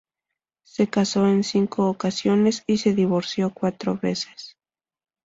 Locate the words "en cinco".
1.27-1.87